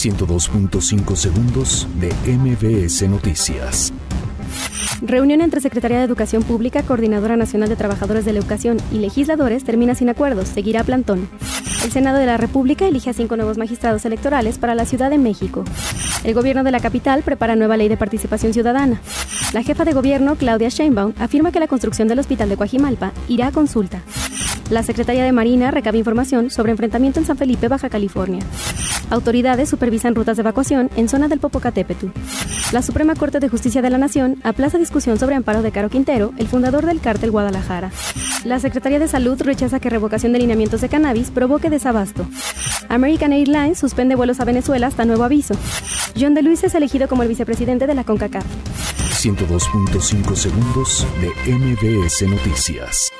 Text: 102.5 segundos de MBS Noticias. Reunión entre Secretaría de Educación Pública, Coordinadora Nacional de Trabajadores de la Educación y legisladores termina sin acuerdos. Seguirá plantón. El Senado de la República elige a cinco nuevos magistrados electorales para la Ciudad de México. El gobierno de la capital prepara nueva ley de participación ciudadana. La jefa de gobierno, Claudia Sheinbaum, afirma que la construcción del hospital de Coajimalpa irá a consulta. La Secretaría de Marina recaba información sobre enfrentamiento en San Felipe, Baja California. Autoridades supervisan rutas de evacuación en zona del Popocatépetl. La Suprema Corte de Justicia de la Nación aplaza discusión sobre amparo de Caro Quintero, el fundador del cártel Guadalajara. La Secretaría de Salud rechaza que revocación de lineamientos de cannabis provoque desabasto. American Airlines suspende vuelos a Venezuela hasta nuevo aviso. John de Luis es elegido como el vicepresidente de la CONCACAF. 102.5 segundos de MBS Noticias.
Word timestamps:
102.5 0.00 1.14
segundos 1.14 1.86
de 1.96 2.08
MBS 2.26 3.06
Noticias. 3.06 3.92
Reunión 5.02 5.42
entre 5.42 5.60
Secretaría 5.60 5.98
de 5.98 6.04
Educación 6.04 6.42
Pública, 6.42 6.82
Coordinadora 6.82 7.36
Nacional 7.36 7.68
de 7.68 7.76
Trabajadores 7.76 8.24
de 8.24 8.32
la 8.32 8.38
Educación 8.38 8.78
y 8.90 9.00
legisladores 9.00 9.62
termina 9.62 9.94
sin 9.94 10.08
acuerdos. 10.08 10.48
Seguirá 10.48 10.84
plantón. 10.84 11.28
El 11.84 11.92
Senado 11.92 12.16
de 12.16 12.24
la 12.24 12.38
República 12.38 12.88
elige 12.88 13.10
a 13.10 13.12
cinco 13.12 13.36
nuevos 13.36 13.58
magistrados 13.58 14.06
electorales 14.06 14.56
para 14.56 14.74
la 14.74 14.86
Ciudad 14.86 15.10
de 15.10 15.18
México. 15.18 15.64
El 16.24 16.32
gobierno 16.32 16.64
de 16.64 16.70
la 16.70 16.80
capital 16.80 17.22
prepara 17.22 17.54
nueva 17.54 17.76
ley 17.76 17.88
de 17.88 17.98
participación 17.98 18.54
ciudadana. 18.54 19.02
La 19.52 19.62
jefa 19.62 19.84
de 19.84 19.92
gobierno, 19.92 20.36
Claudia 20.36 20.70
Sheinbaum, 20.70 21.12
afirma 21.18 21.52
que 21.52 21.60
la 21.60 21.68
construcción 21.68 22.08
del 22.08 22.20
hospital 22.20 22.48
de 22.48 22.56
Coajimalpa 22.56 23.12
irá 23.28 23.48
a 23.48 23.52
consulta. 23.52 24.00
La 24.70 24.82
Secretaría 24.82 25.24
de 25.24 25.32
Marina 25.32 25.70
recaba 25.70 25.98
información 25.98 26.48
sobre 26.48 26.72
enfrentamiento 26.72 27.20
en 27.20 27.26
San 27.26 27.36
Felipe, 27.36 27.68
Baja 27.68 27.90
California. 27.90 28.46
Autoridades 29.10 29.68
supervisan 29.68 30.14
rutas 30.14 30.36
de 30.36 30.42
evacuación 30.42 30.88
en 30.96 31.08
zona 31.08 31.26
del 31.26 31.40
Popocatépetl. 31.40 32.06
La 32.72 32.80
Suprema 32.80 33.16
Corte 33.16 33.40
de 33.40 33.48
Justicia 33.48 33.82
de 33.82 33.90
la 33.90 33.98
Nación 33.98 34.40
aplaza 34.44 34.78
discusión 34.78 35.18
sobre 35.18 35.34
amparo 35.34 35.62
de 35.62 35.72
Caro 35.72 35.90
Quintero, 35.90 36.32
el 36.38 36.46
fundador 36.46 36.86
del 36.86 37.00
cártel 37.00 37.32
Guadalajara. 37.32 37.90
La 38.44 38.60
Secretaría 38.60 39.00
de 39.00 39.08
Salud 39.08 39.40
rechaza 39.42 39.80
que 39.80 39.90
revocación 39.90 40.32
de 40.32 40.38
lineamientos 40.38 40.80
de 40.80 40.88
cannabis 40.88 41.30
provoque 41.30 41.70
desabasto. 41.70 42.24
American 42.88 43.32
Airlines 43.32 43.78
suspende 43.78 44.14
vuelos 44.14 44.40
a 44.40 44.44
Venezuela 44.44 44.86
hasta 44.86 45.04
nuevo 45.04 45.24
aviso. 45.24 45.54
John 46.18 46.34
de 46.34 46.42
Luis 46.42 46.62
es 46.64 46.74
elegido 46.74 47.08
como 47.08 47.22
el 47.22 47.28
vicepresidente 47.28 47.86
de 47.86 47.94
la 47.94 48.04
CONCACAF. 48.04 48.44
102.5 49.22 50.34
segundos 50.34 51.06
de 51.20 51.52
MBS 51.52 52.22
Noticias. 52.22 53.10